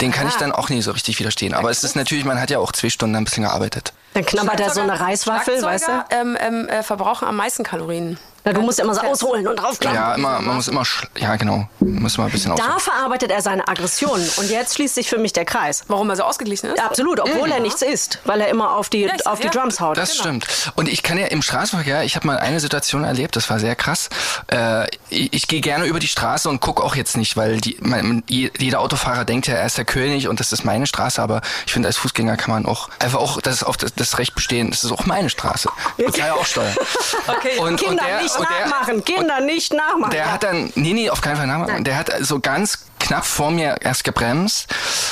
[0.00, 0.38] Den kann ich Ah.
[0.40, 1.54] dann auch nicht so richtig widerstehen.
[1.54, 3.92] Aber es ist natürlich, man hat ja auch zwei Stunden ein bisschen gearbeitet.
[4.14, 6.04] Dann knabbert er so eine Reiswaffel, weißt du?
[6.10, 8.18] Ähm, ähm, äh, verbrauchen am meisten Kalorien.
[8.44, 9.96] Na, du musst immer so ausholen und draufklappen.
[9.98, 12.90] Ja, immer, man muss immer, schl- ja genau, muss mal ein bisschen Da aufpassen.
[12.92, 14.28] verarbeitet er seine Aggressionen.
[14.36, 15.84] Und jetzt schließt sich für mich der Kreis.
[15.88, 16.78] Warum er so ausgeglichen ist?
[16.78, 19.50] Ja, absolut, obwohl er nichts isst, weil er immer auf die, Ja, auf die ja.
[19.52, 19.96] Drums haut.
[19.96, 20.46] Das stimmt.
[20.76, 23.74] Und ich kann ja im Straßenverkehr, ich habe mal eine Situation erlebt, das war sehr
[23.76, 24.08] krass.
[24.52, 27.76] Äh, ich ich gehe gerne über die Straße und guck auch jetzt nicht, weil die,
[27.80, 31.20] mein, je- jeder Autofahrer denkt ja, er ist der König und das ist meine Straße,
[31.22, 34.34] aber ich finde, als Fußgänger kann man auch einfach auch das auf das, das Recht
[34.34, 35.68] bestehen, das ist auch meine Straße.
[35.96, 36.74] Ich bezahle auch Steuern.
[37.28, 37.58] Okay.
[37.58, 40.10] Und, Kinder und der, nicht und der, nachmachen, Kinder nicht nachmachen.
[40.10, 41.84] Der hat dann, nee, nee, auf keinen Fall nachmachen.
[41.84, 44.66] Der hat so ganz knapp vor mir erst gebremst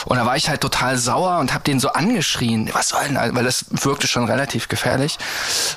[0.07, 2.69] und da war ich halt total sauer und habe den so angeschrien.
[2.73, 5.19] Was soll denn, weil das wirkte schon relativ gefährlich.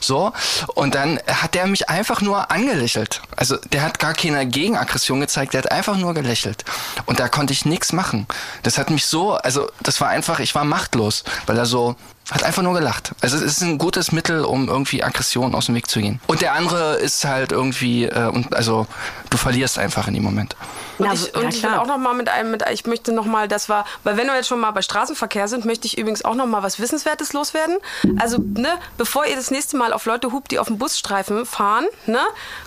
[0.01, 0.33] So
[0.73, 3.21] und dann hat der mich einfach nur angelächelt.
[3.35, 6.65] Also der hat gar keine Gegenaggression gezeigt, der hat einfach nur gelächelt
[7.05, 8.27] und da konnte ich nichts machen.
[8.63, 11.95] Das hat mich so, also das war einfach, ich war machtlos, weil er so
[12.31, 13.13] hat einfach nur gelacht.
[13.21, 16.19] Also es ist ein gutes Mittel, um irgendwie Aggression aus dem Weg zu gehen.
[16.27, 18.87] Und der andere ist halt irgendwie, äh, und also
[19.29, 20.55] du verlierst einfach in dem Moment.
[20.99, 23.11] Und Na, ich, ja, und ich will auch noch mal mit einem, mit, ich möchte
[23.13, 25.97] noch mal, das war, weil wenn wir jetzt schon mal bei Straßenverkehr sind, möchte ich
[25.97, 27.77] übrigens auch noch mal was Wissenswertes loswerden.
[28.19, 31.87] Also, ne, bevor ihr das nächste Mal auf Leute hupt, die auf dem Busstreifen fahren,
[32.05, 32.19] ne,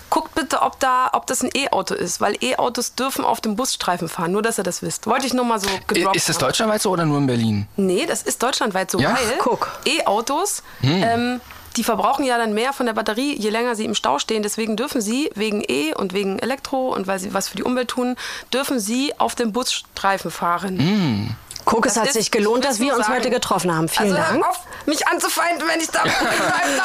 [0.08, 4.08] guckt bitte, ob da, ob das ein E-Auto ist, weil E-Autos dürfen auf dem Busstreifen
[4.08, 4.32] fahren.
[4.32, 5.06] Nur, dass ihr das wisst.
[5.06, 7.66] Wollte ich nur mal so gedroppt Ist das deutschlandweit so oder nur in Berlin?
[7.76, 9.10] Nee, das ist deutschlandweit so, Ja?
[9.10, 9.70] weil Guck.
[9.84, 11.40] E-Autos, ähm,
[11.76, 14.42] die verbrauchen ja dann mehr von der Batterie, je länger sie im Stau stehen.
[14.42, 17.88] Deswegen dürfen sie wegen E und wegen Elektro und weil sie was für die Umwelt
[17.88, 18.16] tun,
[18.52, 21.36] dürfen sie auf dem Busstreifen fahren.
[21.64, 23.34] Guck, es hat ist- sich gelohnt, dass wir uns nur heute sagen.
[23.34, 23.88] getroffen haben.
[23.88, 24.44] Vielen also Dank.
[24.44, 26.78] hör auf, mich anzufeinden, wenn ich da mit meinem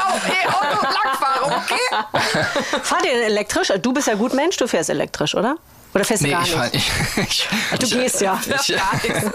[0.43, 2.80] E-Auto lang fahre, okay?
[2.84, 3.69] Fahrt ihr denn elektrisch?
[3.82, 5.56] Du bist ja gut Mensch, du fährst elektrisch, oder?
[5.95, 6.76] Oder fährst du Nee, gar ich fahr, nicht?
[7.17, 7.23] ich,
[7.71, 8.39] ich, Du ich, gehst ja.
[8.45, 9.32] Ich, Gar nichts.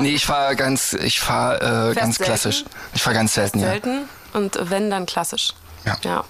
[0.00, 2.24] nee, ich fahre ganz, ich fahre äh, ganz selten?
[2.24, 2.64] klassisch.
[2.92, 3.68] Ich fahre ganz selten, ja.
[3.68, 5.54] Selten und wenn, dann klassisch.
[5.84, 5.96] Ja.
[6.04, 6.24] ja.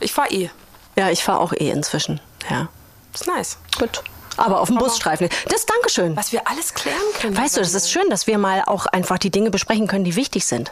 [0.00, 0.50] Ich fahre E.
[0.96, 2.20] Ja, ich fahre auch eh inzwischen.
[2.50, 2.68] Ja,
[3.14, 3.58] Ist nice.
[3.78, 4.02] gut.
[4.36, 5.28] Aber auf dem Busstreifen.
[5.48, 6.16] Das Dankeschön.
[6.16, 7.36] Was wir alles klären können.
[7.36, 10.14] Weißt du, das ist schön, dass wir mal auch einfach die Dinge besprechen können, die
[10.14, 10.70] wichtig sind.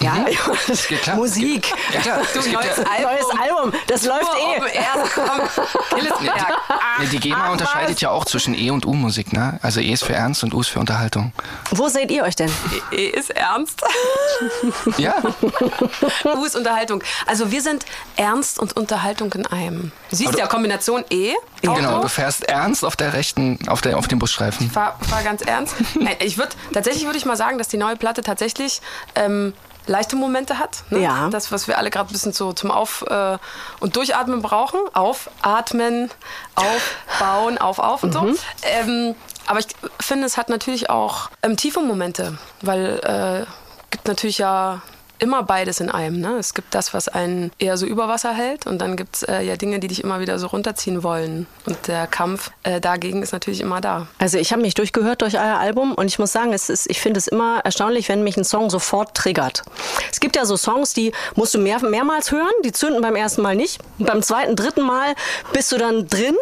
[0.00, 0.26] Ja, Mhm.
[0.68, 1.16] Das geht klar.
[1.16, 1.72] Musik.
[2.04, 2.20] Ja.
[2.32, 3.02] Du, neues ja, Album.
[3.02, 4.76] Neues Album, das läuft eh.
[4.76, 5.98] Air, komm.
[5.98, 6.52] Hillesberg.
[7.00, 8.00] Nee, die GEMA Ach, unterscheidet was?
[8.00, 9.58] ja auch zwischen E und U-Musik, ne?
[9.62, 11.32] Also E ist für Ernst und U ist für Unterhaltung.
[11.70, 12.50] Wo seht ihr euch denn?
[12.92, 13.82] E ist ernst.
[14.98, 15.14] Ja,
[16.36, 17.02] U ist Unterhaltung.
[17.26, 17.84] Also wir sind
[18.16, 19.92] Ernst und Unterhaltung in einem.
[20.10, 21.34] Du siehst ja, Kombination E.
[21.68, 21.80] Auto.
[21.80, 22.00] genau.
[22.02, 24.74] Du fährst ernst auf der rechten, auf, der, auf dem Busstreifen.
[24.74, 25.74] war, war ganz ernst.
[25.94, 28.80] Nein, ich würde tatsächlich würde ich mal sagen, dass die neue Platte tatsächlich
[29.14, 29.52] ähm,
[29.86, 30.82] leichte Momente hat.
[30.90, 31.00] Ne?
[31.00, 31.28] Ja.
[31.30, 33.38] Das, was wir alle gerade ein bisschen so zum Auf- äh,
[33.80, 34.80] und Durchatmen brauchen.
[34.94, 36.10] Aufatmen,
[36.56, 38.34] aufbauen, auf, auf und Mhm.
[38.34, 38.40] so.
[38.64, 39.14] Ähm,
[39.46, 39.66] aber ich
[40.00, 43.46] finde, es hat natürlich auch ähm, tiefe Momente, weil äh,
[43.90, 44.82] gibt natürlich ja
[45.18, 46.20] immer beides in einem.
[46.20, 46.36] Ne?
[46.38, 49.42] Es gibt das, was einen eher so über Wasser hält und dann gibt es äh,
[49.42, 51.46] ja Dinge, die dich immer wieder so runterziehen wollen.
[51.66, 54.08] Und der Kampf äh, dagegen ist natürlich immer da.
[54.18, 57.00] Also ich habe mich durchgehört durch euer Album und ich muss sagen, es ist, ich
[57.00, 59.62] finde es immer erstaunlich, wenn mich ein Song sofort triggert.
[60.10, 63.42] Es gibt ja so Songs, die musst du mehr, mehrmals hören, die zünden beim ersten
[63.42, 63.80] Mal nicht.
[63.98, 65.14] Beim zweiten, dritten Mal
[65.52, 66.36] bist du dann drin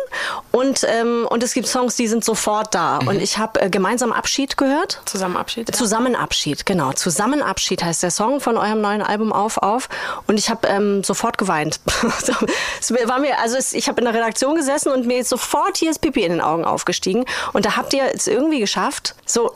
[0.53, 2.99] und, ähm, und es gibt Songs, die sind sofort da.
[2.99, 5.01] Und ich habe äh, gemeinsam Abschied gehört.
[5.05, 5.69] Zusammen Abschied.
[5.69, 5.75] ja.
[5.75, 6.93] Zusammenabschied, genau.
[6.93, 9.89] Zusammenabschied heißt der Song von eurem neuen Album Auf Auf.
[10.27, 11.81] Und ich habe ähm, sofort geweint.
[12.81, 15.77] es war mir, also es, ich habe in der Redaktion gesessen und mir ist sofort
[15.77, 17.25] hier das Pipi in den Augen aufgestiegen.
[17.53, 19.53] Und da habt ihr es irgendwie geschafft, so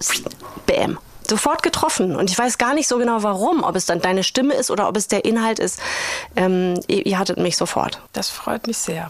[0.66, 0.98] bam.
[1.28, 2.16] Sofort getroffen.
[2.16, 4.88] Und ich weiß gar nicht so genau warum, ob es dann deine Stimme ist oder
[4.88, 5.78] ob es der Inhalt ist.
[6.36, 8.00] Ähm, ihr, ihr hattet mich sofort.
[8.12, 9.08] Das freut mich sehr.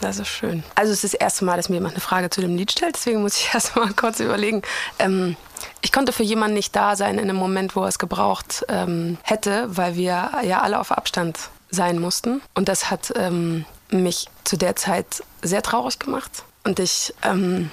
[0.00, 0.62] Das ist schön.
[0.74, 2.94] Also es ist das erste Mal, dass mir jemand eine Frage zu dem Lied stellt,
[2.94, 4.62] deswegen muss ich erst mal kurz überlegen.
[4.98, 5.36] Ähm,
[5.80, 9.18] ich konnte für jemanden nicht da sein in einem Moment, wo er es gebraucht ähm,
[9.22, 12.40] hätte, weil wir ja alle auf Abstand sein mussten.
[12.54, 16.44] Und das hat ähm, mich zu der Zeit sehr traurig gemacht.
[16.64, 17.70] Und ich, ähm,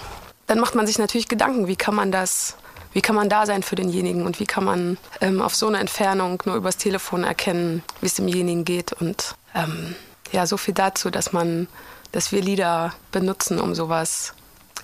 [0.48, 2.56] dann macht man sich natürlich Gedanken, wie kann man das,
[2.94, 5.80] wie kann man da sein für denjenigen und wie kann man ähm, auf so eine
[5.80, 8.94] Entfernung nur übers Telefon erkennen, wie es demjenigen geht.
[8.94, 9.96] Und ähm,
[10.32, 11.68] ja, so viel dazu, dass man,
[12.12, 14.34] dass wir Lieder benutzen, um sowas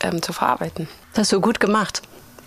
[0.02, 0.88] ähm, zu verarbeiten.
[1.14, 2.02] Das hast du gut gemacht.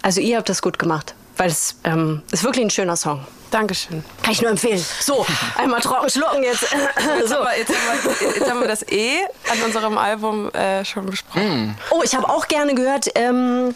[0.05, 1.14] Also ihr habt das gut gemacht.
[1.38, 3.27] Weil es ähm, ist wirklich ein schöner Song.
[3.51, 4.05] Dankeschön.
[4.23, 4.85] Kann ich nur empfehlen.
[5.01, 5.25] So,
[5.57, 6.62] einmal trocken schlucken jetzt.
[6.62, 7.37] Jetzt, so.
[7.37, 11.07] haben wir, jetzt, haben wir, jetzt haben wir das E an unserem Album äh, schon
[11.07, 11.75] besprochen.
[11.90, 13.75] Oh, ich habe auch gerne gehört, ähm,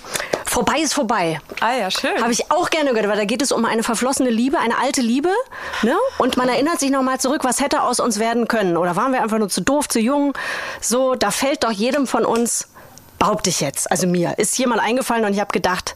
[0.48, 1.40] Vorbei ist vorbei.
[1.60, 2.20] Ah ja, schön.
[2.22, 5.02] Habe ich auch gerne gehört, weil da geht es um eine verflossene Liebe, eine alte
[5.02, 5.30] Liebe.
[5.82, 5.94] Ne?
[6.16, 8.76] Und man erinnert sich nochmal zurück, was hätte aus uns werden können.
[8.78, 10.32] Oder waren wir einfach nur zu doof, zu jung?
[10.80, 12.68] So, da fällt doch jedem von uns,
[13.18, 15.94] behaupte ich jetzt, also mir, ist jemand eingefallen und ich habe gedacht,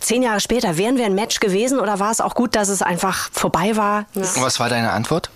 [0.00, 2.82] zehn Jahre später, wären wir ein Match gewesen oder war es auch gut, dass es
[2.82, 4.06] einfach vorbei war?
[4.14, 5.30] Und was war deine Antwort?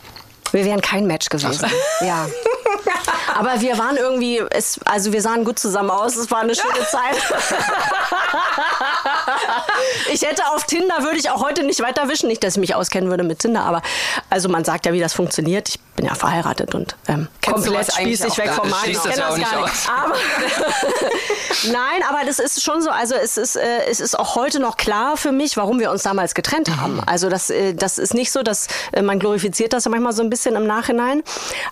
[0.52, 1.70] Wir wären kein Match gewesen.
[2.00, 2.26] Ja.
[3.40, 6.16] Aber wir waren irgendwie, es, also wir sahen gut zusammen aus.
[6.16, 7.16] Es war eine schöne Zeit.
[10.12, 12.28] ich hätte auf Tinder, würde ich auch heute nicht weiter wischen.
[12.28, 13.82] Nicht, dass ich mich auskennen würde mit Tinder, aber
[14.28, 15.68] also man sagt ja, wie das funktioniert.
[15.70, 18.74] Ich bin ja verheiratet und ähm, komplett spießig auch weg vom nicht?
[18.74, 18.88] Markt.
[18.88, 19.70] Ich das kenn ja auch nicht gar aus.
[19.88, 20.14] Aber
[21.72, 22.90] Nein, aber das ist schon so.
[22.90, 26.02] Also es ist, äh, es ist auch heute noch klar für mich, warum wir uns
[26.02, 26.80] damals getrennt Mhm.
[26.80, 27.00] haben.
[27.06, 30.22] Also das, äh, das ist nicht so, dass äh, man glorifiziert das ja manchmal so
[30.22, 31.22] ein bisschen im Nachhinein.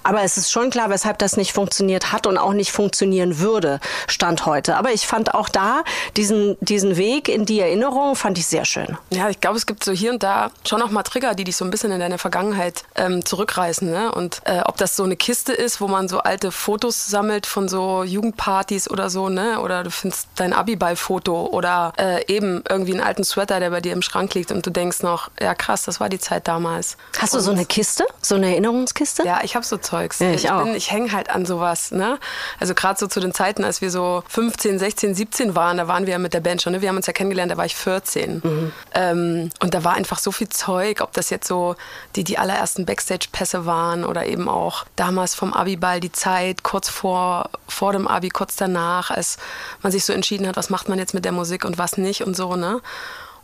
[0.03, 3.81] Aber es ist schon klar, weshalb das nicht funktioniert hat und auch nicht funktionieren würde,
[4.07, 4.77] Stand heute.
[4.77, 5.83] Aber ich fand auch da
[6.17, 8.97] diesen, diesen Weg in die Erinnerung, fand ich sehr schön.
[9.11, 11.57] Ja, ich glaube, es gibt so hier und da schon noch mal Trigger, die dich
[11.57, 13.91] so ein bisschen in deine Vergangenheit ähm, zurückreißen.
[13.91, 14.13] Ne?
[14.13, 17.69] Und äh, ob das so eine Kiste ist, wo man so alte Fotos sammelt von
[17.69, 19.61] so Jugendpartys oder so, ne?
[19.61, 23.95] Oder du findest dein Abiball-Foto oder äh, eben irgendwie einen alten Sweater, der bei dir
[23.95, 26.97] im Schrank liegt und du denkst noch, ja krass, das war die Zeit damals.
[27.19, 28.07] Hast du so eine Kiste?
[28.23, 29.25] So eine Erinnerungskiste?
[29.25, 30.21] Ja, ich habe so Zeugs.
[30.21, 30.63] Ja, ich auch.
[30.63, 31.91] bin, ich hänge halt an sowas.
[31.91, 32.19] Ne?
[32.59, 36.07] Also gerade so zu den Zeiten, als wir so 15, 16, 17 waren, da waren
[36.07, 36.73] wir ja mit der Band schon.
[36.73, 36.83] Ne?
[36.83, 38.41] Wir haben uns ja kennengelernt, da war ich 14.
[38.43, 38.73] Mhm.
[38.95, 41.77] Ähm, und da war einfach so viel Zeug, ob das jetzt so
[42.17, 47.51] die, die allerersten Backstage-Pässe waren oder eben auch damals vom Abiball die Zeit, kurz vor,
[47.67, 49.39] vor dem Abi, kurz danach, als
[49.83, 52.23] man sich so entschieden hat, was macht man jetzt mit der Musik und was nicht
[52.23, 52.57] und so.
[52.57, 52.81] Ne?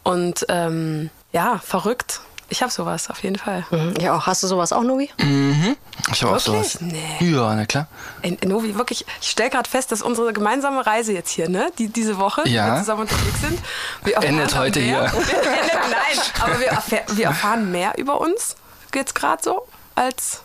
[0.03, 2.21] Und ähm, ja, verrückt.
[2.51, 3.65] Ich habe sowas, auf jeden Fall.
[3.71, 4.27] Mhm, Ja, auch.
[4.27, 5.11] Hast du sowas auch, Novi?
[6.13, 6.79] Ich habe auch sowas.
[6.81, 7.17] Nee.
[7.21, 7.87] Ja, na klar.
[8.23, 11.89] Ey, Novi, wirklich, ich stelle gerade fest, dass unsere gemeinsame Reise jetzt hier, ne, die,
[11.89, 12.75] diese Woche, die Ja.
[12.75, 13.59] wir zusammen unterwegs sind,
[14.05, 15.21] wir erfahren Endet heute mehr, hier.
[15.21, 18.57] Endet, nein, aber wir, erfahr, wir erfahren mehr über uns
[18.95, 20.43] jetzt gerade so als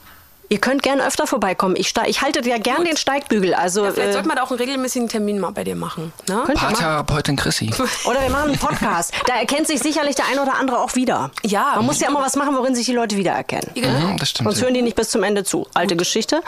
[0.52, 1.76] Ihr könnt gerne öfter vorbeikommen.
[1.78, 3.54] Ich, ich halte ja gern den Steigbügel.
[3.54, 6.12] Also, Ja, vielleicht äh, sollte man da auch einen regelmäßigen Termin mal bei dir machen.
[6.28, 6.44] Ne?
[6.56, 7.72] Paartherapeutin Chrissy.
[8.06, 9.14] Oder wir machen einen Podcast.
[9.28, 11.30] Da erkennt sich sicherlich der eine oder andere auch wieder.
[11.44, 11.74] Ja.
[11.76, 13.70] Man muss ja immer was machen, worin sich die Leute wiedererkennen.
[13.76, 14.50] Mhm, das stimmt.
[14.50, 15.68] Sonst hören die nicht bis zum Ende zu.
[15.76, 16.42] Alte Geschichte.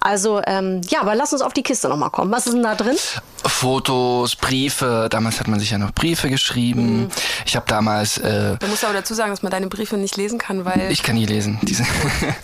[0.00, 2.30] Also, ähm, ja, aber lass uns auf die Kiste nochmal kommen.
[2.30, 2.96] Was ist denn da drin?
[3.44, 5.08] Fotos, Briefe.
[5.10, 7.10] Damals hat man sich ja noch Briefe geschrieben.
[7.46, 10.38] Ich habe damals, äh, Du musst aber dazu sagen, dass man deine Briefe nicht lesen
[10.38, 10.90] kann, weil.
[10.90, 11.58] ich kann nie lesen.
[11.62, 11.84] Diese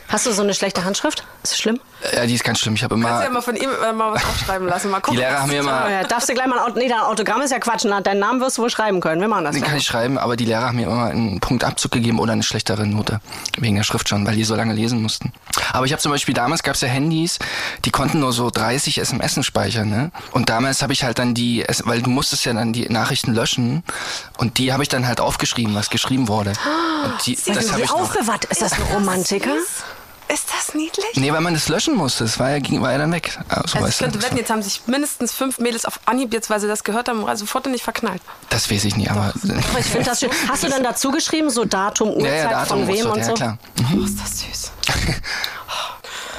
[0.09, 1.25] Hast du so eine schlechte Handschrift?
[1.43, 1.81] Ist das schlimm?
[2.15, 2.75] ja, die ist ganz schlimm.
[2.75, 3.19] Ich habe Kannst immer.
[3.19, 4.91] du ja mal von ihm äh, mal was aufschreiben lassen.
[4.91, 5.19] Mal Die gucken.
[5.19, 5.91] Lehrer haben mir immer.
[5.91, 7.85] ja, darfst du gleich mal ein nee, dein Autogramm ist ja Quatsch.
[7.85, 9.21] Na, Deinen Namen wirst du wohl schreiben können.
[9.21, 9.53] Wir machen das.
[9.55, 9.71] Den gleich.
[9.71, 12.43] kann ich schreiben, aber die Lehrer haben mir immer einen Punkt Abzug gegeben oder eine
[12.43, 13.21] schlechtere Note.
[13.59, 15.33] Wegen der Schrift schon, weil die so lange lesen mussten.
[15.73, 17.39] Aber ich habe zum Beispiel, damals gab es ja Handys,
[17.85, 19.89] die konnten nur so 30 SMS speichern.
[19.89, 20.11] Ne?
[20.33, 23.83] Und damals habe ich halt dann die, weil du musstest ja dann die Nachrichten löschen.
[24.39, 26.53] Und die habe ich dann halt aufgeschrieben, was geschrieben wurde.
[27.05, 28.45] Und die, das habe ich aufbewahrt.
[28.47, 29.51] Ist das ein Romantiker?
[30.29, 31.07] Ist das niedlich?
[31.15, 32.25] Nee, weil man das löschen musste.
[32.25, 33.39] Das war ja, ging, war ja dann weg.
[33.49, 36.59] Also, Also ich könnte wetten, jetzt haben sich mindestens fünf Mädels auf Anhieb jetzt, weil
[36.59, 38.21] sie das gehört haben, sofort in dich verknallt.
[38.49, 39.33] das weiß ich nie, aber.
[39.71, 40.31] Aber ich finde das schön.
[40.49, 43.25] Hast du dann dazu geschrieben, so Datum, Uhrzeit, Ja, ja, Datum von wem und und
[43.25, 43.45] so, so?
[43.45, 43.59] ja klar.
[43.97, 44.73] Oh, ist das süß.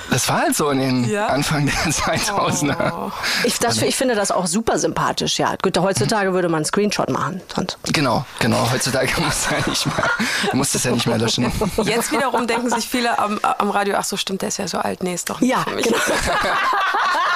[0.09, 1.27] Das war halt so in den Ja?
[1.27, 3.11] Anfang der 2000er.
[3.43, 5.55] Ich, das, ich finde das auch super sympathisch, ja.
[5.61, 7.41] Gut, heutzutage würde man einen Screenshot machen.
[7.53, 7.77] Sonst.
[7.93, 8.69] Genau, genau.
[8.71, 10.09] Heutzutage musst du ja nicht mehr,
[10.51, 11.51] du musst es ja nicht mehr löschen.
[11.83, 14.77] Jetzt wiederum denken sich viele am, am Radio, ach so stimmt, der ist ja so
[14.77, 15.03] alt.
[15.03, 15.85] Nee, ist doch nicht Ja, für mich.
[15.85, 15.97] genau.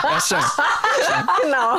[0.04, 0.44] Ja, stimmt.
[1.42, 1.78] genau.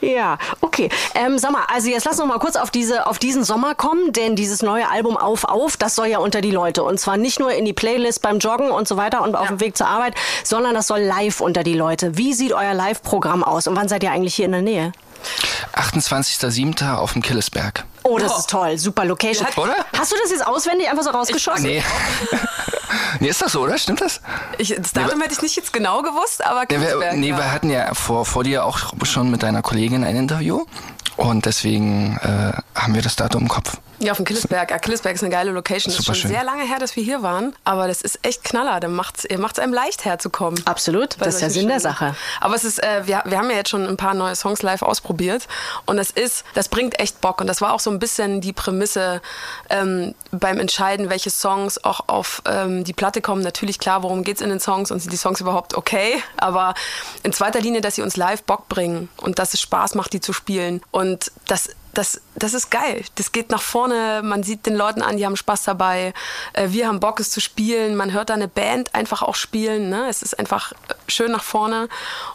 [0.00, 0.88] ja, okay.
[1.14, 4.12] Ähm, sag mal, also jetzt lass uns mal kurz auf, diese, auf diesen Sommer kommen,
[4.12, 6.82] denn dieses neue Album Auf Auf, das soll ja unter die Leute.
[6.82, 9.60] Und zwar nicht nur in die Playlist beim Joggen und so weiter und auf dem
[9.60, 12.16] Weg zur Arbeit, sondern das soll live unter die Leute.
[12.16, 14.92] Wie sieht euer Live-Programm aus und wann seid ihr eigentlich hier in der Nähe?
[15.74, 16.96] 28.07.
[16.96, 17.84] auf dem Killesberg.
[18.02, 18.78] Oh, das ist toll.
[18.78, 19.46] Super Location.
[19.56, 19.74] Oder?
[19.96, 21.64] Hast du das jetzt auswendig einfach so rausgeschossen?
[21.64, 21.82] Nee.
[23.20, 23.78] nee, ist das so, oder?
[23.78, 24.20] Stimmt das?
[24.58, 27.36] Ich, das Datum hätte ich nicht jetzt genau gewusst, aber Nee, wir, Kingsberg, nee, ja.
[27.36, 30.64] wir hatten ja vor, vor dir auch schon mit deiner Kollegin ein Interview.
[31.16, 33.78] Und deswegen äh, haben wir das Datum im Kopf.
[33.98, 34.70] Ja, auf dem Killesberg.
[34.70, 35.90] Ja, Killesberg ist eine geile Location.
[35.90, 36.30] Das ist Super schon schön.
[36.30, 37.54] sehr lange her, dass wir hier waren.
[37.64, 38.80] Aber das ist echt Knaller.
[38.80, 40.60] Dann macht es einem leicht herzukommen.
[40.66, 41.16] Absolut.
[41.18, 42.14] Das ist der solchen Sinn der Sache.
[42.40, 44.82] Aber es ist, äh, wir, wir haben ja jetzt schon ein paar neue Songs live
[44.82, 45.48] ausprobiert
[45.86, 48.52] und das ist, das bringt echt Bock und das war auch so ein bisschen die
[48.52, 49.20] Prämisse
[49.70, 53.42] ähm, beim Entscheiden, welche Songs auch auf ähm, die Platte kommen.
[53.42, 56.74] Natürlich klar, worum geht's in den Songs und sind die Songs überhaupt okay, aber
[57.22, 60.20] in zweiter Linie, dass sie uns live Bock bringen und dass es Spaß macht, die
[60.20, 63.02] zu spielen und das das, das ist geil.
[63.14, 64.20] Das geht nach vorne.
[64.22, 66.12] Man sieht den Leuten an, die haben Spaß dabei.
[66.52, 67.96] Äh, wir haben Bock, es zu spielen.
[67.96, 69.88] Man hört da eine Band einfach auch spielen.
[69.88, 70.06] Ne?
[70.08, 71.88] Es ist einfach äh, schön nach vorne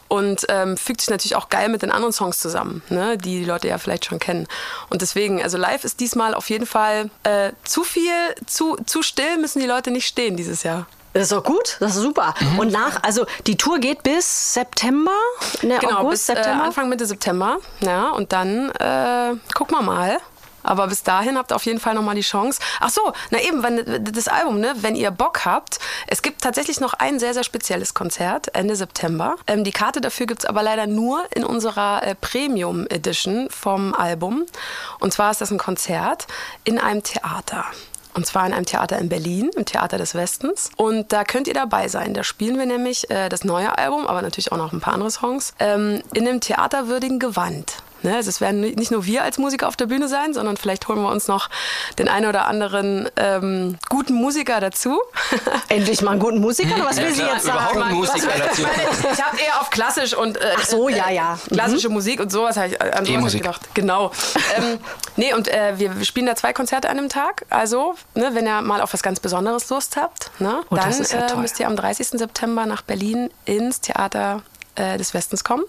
[0.08, 3.16] und ähm, fügt sich natürlich auch geil mit den anderen Songs zusammen, ne?
[3.16, 4.48] die die Leute ja vielleicht schon kennen.
[4.90, 8.12] Und deswegen, also live ist diesmal auf jeden Fall äh, zu viel,
[8.46, 10.86] zu, zu still müssen die Leute nicht stehen dieses Jahr.
[11.12, 12.34] Das ist doch gut, das ist super.
[12.40, 12.58] Mhm.
[12.58, 15.12] Und nach, also die Tour geht bis September,
[15.62, 16.64] ne, Genau, August, bis äh, September.
[16.64, 17.58] Anfang Mitte September.
[17.80, 20.18] Ja, und dann äh, gucken wir mal.
[20.62, 22.60] Aber bis dahin habt ihr auf jeden Fall nochmal die Chance.
[22.80, 25.78] Ach so, na eben, wenn, das Album, ne, wenn ihr Bock habt.
[26.06, 29.36] Es gibt tatsächlich noch ein sehr, sehr spezielles Konzert Ende September.
[29.46, 34.46] Ähm, die Karte dafür gibt's aber leider nur in unserer äh, Premium Edition vom Album.
[35.00, 36.26] Und zwar ist das ein Konzert
[36.64, 37.64] in einem Theater.
[38.14, 40.70] Und zwar in einem Theater in Berlin, im Theater des Westens.
[40.76, 42.12] Und da könnt ihr dabei sein.
[42.12, 45.10] Da spielen wir nämlich äh, das neue Album, aber natürlich auch noch ein paar andere
[45.10, 47.82] Songs, ähm, in einem theaterwürdigen Gewand.
[48.02, 50.88] Ne, also es werden nicht nur wir als Musiker auf der Bühne sein, sondern vielleicht
[50.88, 51.48] holen wir uns noch
[51.98, 55.00] den einen oder anderen ähm, guten Musiker dazu.
[55.68, 57.82] Endlich mal einen guten Musiker, oder was will sie klar, jetzt überhaupt sagen?
[57.82, 58.62] einen Musiker dazu.
[59.12, 61.38] Ich habe eher auf klassisch und äh, Ach so, ja, ja.
[61.48, 61.54] Mhm.
[61.54, 63.42] klassische Musik und sowas habe ich an sowas hab ich E-Musik.
[63.42, 63.74] gedacht.
[63.74, 64.10] Genau.
[64.56, 64.78] ähm,
[65.16, 67.46] nee, und äh, wir, spielen da zwei Konzerte an einem Tag.
[67.50, 71.26] Also, ne, wenn ihr mal auf was ganz Besonderes Lust habt, ne, Oh, dann ja
[71.26, 72.08] äh, müsst ihr am 30.
[72.08, 74.42] September nach Berlin ins Theater
[74.74, 75.64] äh, des Westens kommen.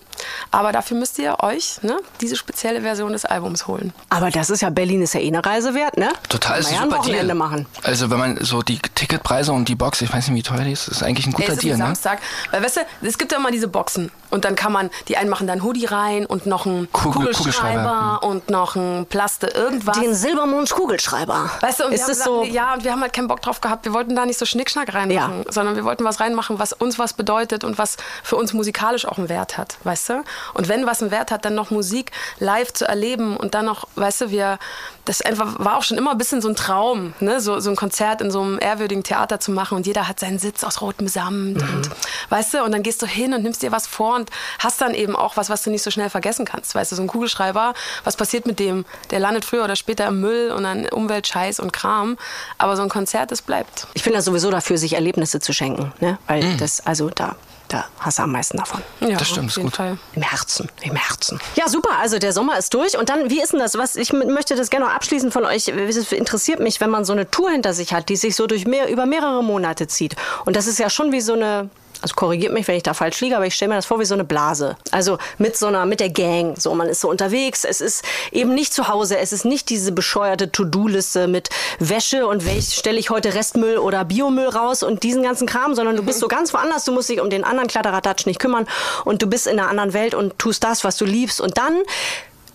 [0.51, 3.93] Aber dafür müsst ihr euch ne, diese spezielle Version des Albums holen.
[4.09, 6.09] Aber das ist ja, Berlin ist ja eh eine Reise wert, ne?
[6.29, 7.35] Total, ist man ein super Wochenende Deal.
[7.35, 7.65] machen.
[7.83, 10.71] Also wenn man so die Ticketpreise und die Box, ich weiß nicht, wie teuer die
[10.71, 11.85] ist, ist eigentlich ein guter es ist Deal, ne?
[11.85, 12.19] Samstag.
[12.51, 14.11] Weil, weißt du, es gibt ja immer diese Boxen.
[14.33, 17.27] Und dann kann man, die einen machen da einen Hoodie rein und noch einen Kugel-
[17.27, 18.23] Kugelschreiber, Kugelschreiber.
[18.23, 19.99] und noch ein Plaste irgendwas.
[19.99, 21.51] Den Silbermond-Kugelschreiber.
[21.61, 22.43] Weißt du, und ist wir haben das gesagt, so?
[22.43, 23.85] ja, und wir haben halt keinen Bock drauf gehabt.
[23.85, 25.51] Wir wollten da nicht so Schnickschnack reinmachen, Ja.
[25.51, 29.17] sondern wir wollten was reinmachen, was uns was bedeutet und was für uns musikalisch auch
[29.19, 30.23] einen Wert hat, weißt du?
[30.55, 33.87] Und wenn was einen Wert hat, dann noch Musik live zu erleben und dann noch,
[33.95, 34.57] weißt du, wir,
[35.05, 37.41] das einfach war auch schon immer ein bisschen so ein Traum, ne?
[37.41, 40.39] so, so ein Konzert in so einem ehrwürdigen Theater zu machen und jeder hat seinen
[40.39, 41.75] Sitz aus rotem Samt mhm.
[41.75, 41.89] und,
[42.29, 44.93] weißt du, und dann gehst du hin und nimmst dir was vor und hast dann
[44.93, 47.73] eben auch was, was du nicht so schnell vergessen kannst, weißt du, so ein Kugelschreiber,
[48.03, 48.85] was passiert mit dem?
[49.11, 52.17] Der landet früher oder später im Müll und dann Umweltscheiß und Kram,
[52.57, 53.87] aber so ein Konzert, das bleibt.
[53.93, 56.17] Ich bin da sowieso dafür, sich Erlebnisse zu schenken, ne?
[56.27, 56.57] weil mhm.
[56.57, 57.35] das, also da
[57.67, 58.81] da hast du am meisten davon.
[58.99, 59.75] Ja, das stimmt, ist gut.
[59.75, 59.97] Fall.
[60.13, 61.39] Im Herzen, im Herzen.
[61.55, 61.97] Ja, super.
[61.99, 62.97] Also der Sommer ist durch.
[62.97, 63.77] Und dann, wie ist denn das?
[63.77, 65.67] Was, ich möchte das gerne noch abschließen von euch.
[65.67, 68.65] Es interessiert mich, wenn man so eine Tour hinter sich hat, die sich so durch
[68.65, 70.15] mehr, über mehrere Monate zieht.
[70.45, 71.69] Und das ist ja schon wie so eine
[72.03, 74.05] also korrigiert mich, wenn ich da falsch liege, aber ich stelle mir das vor wie
[74.05, 74.75] so eine Blase.
[74.91, 76.59] Also mit so einer, mit der Gang.
[76.59, 77.63] So, man ist so unterwegs.
[77.63, 79.17] Es ist eben nicht zu Hause.
[79.17, 84.03] Es ist nicht diese bescheuerte To-Do-Liste mit Wäsche und welch stelle ich heute Restmüll oder
[84.03, 86.83] Biomüll raus und diesen ganzen Kram, sondern du bist so ganz woanders.
[86.83, 88.67] Du musst dich um den anderen Kladderadatsch nicht kümmern
[89.05, 91.39] und du bist in einer anderen Welt und tust das, was du liebst.
[91.39, 91.83] Und dann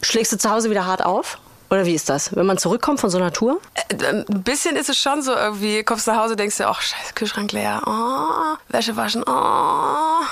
[0.03, 1.39] schlägst du zu Hause wieder hart auf
[1.71, 2.35] oder wie ist das?
[2.35, 3.61] Wenn man zurückkommt von so einer Tour?
[3.75, 5.83] Äh, ein bisschen ist es schon so irgendwie.
[5.83, 10.25] Kommst nach Hause, denkst du, ach, scheiße, Kühlschrank leer, oh, Wäsche waschen, oh.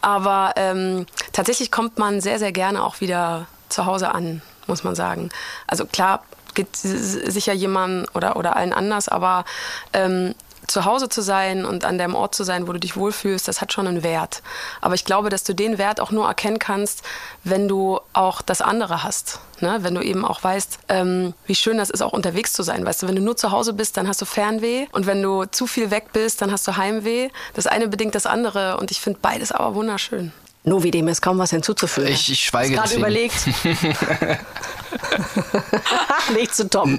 [0.00, 4.94] Aber ähm, tatsächlich kommt man sehr, sehr gerne auch wieder zu Hause an, muss man
[4.94, 5.30] sagen.
[5.66, 9.44] Also klar, geht sicher jemandem oder, oder allen anders, aber
[9.92, 10.34] ähm,
[10.72, 13.60] zu Hause zu sein und an dem Ort zu sein, wo du dich wohlfühlst, das
[13.60, 14.42] hat schon einen Wert.
[14.80, 17.02] Aber ich glaube, dass du den Wert auch nur erkennen kannst,
[17.44, 19.40] wenn du auch das andere hast.
[19.60, 19.80] Ne?
[19.82, 22.86] Wenn du eben auch weißt, ähm, wie schön das ist, auch unterwegs zu sein.
[22.86, 24.86] Weißt du, wenn du nur zu Hause bist, dann hast du Fernweh.
[24.92, 27.28] Und wenn du zu viel weg bist, dann hast du Heimweh.
[27.52, 28.78] Das eine bedingt das andere.
[28.78, 30.32] Und ich finde beides aber wunderschön.
[30.64, 32.10] Nur wie dem ist kaum was hinzuzufügen.
[32.10, 33.46] Ich, ich schweige gerade überlegt.
[36.34, 36.98] Nicht zu Tom.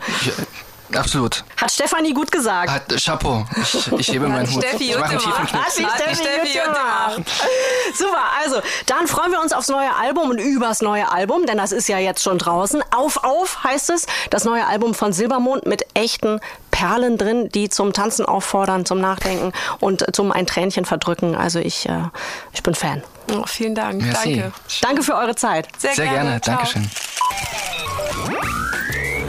[0.95, 1.43] Absolut.
[1.58, 2.69] Hat Stefanie gut gesagt.
[2.69, 3.45] Hat, Chapeau.
[3.62, 4.63] Ich, ich hebe meinen Hut.
[4.63, 7.21] Steffi ich mache einen tiefen Hat die Steffi, Steffi gemacht.
[7.97, 11.71] Super, also dann freuen wir uns aufs neue Album und übers neue Album, denn das
[11.71, 12.84] ist ja jetzt schon draußen.
[12.95, 16.39] Auf, auf heißt es, das neue Album von Silbermond mit echten
[16.71, 21.36] Perlen drin, die zum Tanzen auffordern, zum Nachdenken und zum ein Tränchen verdrücken.
[21.36, 22.03] Also ich, äh,
[22.51, 23.03] ich bin Fan.
[23.32, 24.01] Oh, vielen Dank.
[24.01, 24.39] Merci.
[24.39, 24.53] Danke.
[24.82, 25.67] Danke für eure Zeit.
[25.77, 26.39] Sehr, Sehr gerne.
[26.39, 26.41] gerne.
[26.41, 26.89] Dankeschön.